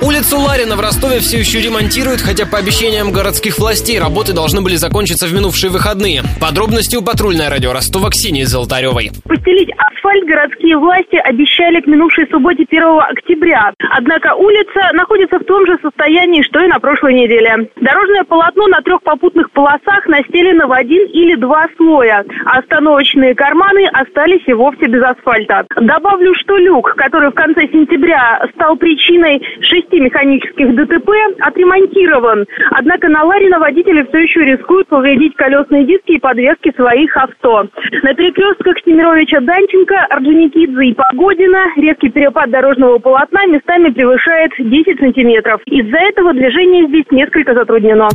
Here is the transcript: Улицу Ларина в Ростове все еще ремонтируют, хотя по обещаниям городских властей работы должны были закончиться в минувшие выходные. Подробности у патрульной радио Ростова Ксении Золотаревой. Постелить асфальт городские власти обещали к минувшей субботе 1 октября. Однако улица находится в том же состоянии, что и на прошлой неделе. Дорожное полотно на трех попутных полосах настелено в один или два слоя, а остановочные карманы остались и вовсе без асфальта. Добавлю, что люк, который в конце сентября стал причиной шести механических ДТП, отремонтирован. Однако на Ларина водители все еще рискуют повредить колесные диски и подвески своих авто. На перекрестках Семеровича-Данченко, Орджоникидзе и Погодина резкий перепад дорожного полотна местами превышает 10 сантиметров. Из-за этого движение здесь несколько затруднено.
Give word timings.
Улицу 0.00 0.38
Ларина 0.38 0.76
в 0.76 0.80
Ростове 0.80 1.18
все 1.18 1.40
еще 1.40 1.60
ремонтируют, 1.60 2.20
хотя 2.20 2.46
по 2.46 2.58
обещаниям 2.58 3.10
городских 3.10 3.58
властей 3.58 3.98
работы 3.98 4.32
должны 4.32 4.60
были 4.60 4.76
закончиться 4.76 5.26
в 5.26 5.32
минувшие 5.32 5.70
выходные. 5.70 6.22
Подробности 6.40 6.94
у 6.94 7.02
патрульной 7.02 7.48
радио 7.48 7.72
Ростова 7.72 8.08
Ксении 8.10 8.44
Золотаревой. 8.44 9.10
Постелить 9.24 9.70
асфальт 10.08 10.24
городские 10.24 10.76
власти 10.78 11.16
обещали 11.16 11.80
к 11.80 11.86
минувшей 11.86 12.26
субботе 12.30 12.64
1 12.68 12.82
октября. 13.10 13.72
Однако 13.90 14.34
улица 14.34 14.90
находится 14.94 15.38
в 15.38 15.44
том 15.44 15.66
же 15.66 15.78
состоянии, 15.82 16.42
что 16.42 16.60
и 16.60 16.66
на 16.66 16.78
прошлой 16.78 17.14
неделе. 17.14 17.68
Дорожное 17.76 18.24
полотно 18.24 18.66
на 18.68 18.80
трех 18.80 19.02
попутных 19.02 19.50
полосах 19.50 20.06
настелено 20.06 20.66
в 20.66 20.72
один 20.72 21.06
или 21.08 21.34
два 21.34 21.66
слоя, 21.76 22.24
а 22.46 22.58
остановочные 22.58 23.34
карманы 23.34 23.86
остались 23.92 24.42
и 24.46 24.52
вовсе 24.54 24.86
без 24.86 25.02
асфальта. 25.02 25.66
Добавлю, 25.76 26.34
что 26.36 26.56
люк, 26.56 26.94
который 26.96 27.30
в 27.30 27.34
конце 27.34 27.68
сентября 27.68 28.48
стал 28.54 28.76
причиной 28.76 29.42
шести 29.60 30.00
механических 30.00 30.74
ДТП, 30.74 31.10
отремонтирован. 31.40 32.46
Однако 32.70 33.08
на 33.08 33.24
Ларина 33.24 33.58
водители 33.58 34.06
все 34.08 34.18
еще 34.18 34.40
рискуют 34.44 34.88
повредить 34.88 35.36
колесные 35.36 35.84
диски 35.84 36.12
и 36.12 36.18
подвески 36.18 36.72
своих 36.76 37.14
авто. 37.16 37.66
На 38.02 38.14
перекрестках 38.14 38.76
Семеровича-Данченко, 39.98 40.06
Орджоникидзе 40.10 40.84
и 40.84 40.94
Погодина 40.94 41.64
резкий 41.76 42.10
перепад 42.10 42.50
дорожного 42.50 42.98
полотна 42.98 43.46
местами 43.46 43.90
превышает 43.90 44.52
10 44.58 44.98
сантиметров. 44.98 45.60
Из-за 45.66 45.96
этого 45.96 46.32
движение 46.32 46.86
здесь 46.88 47.06
несколько 47.10 47.54
затруднено. 47.54 48.08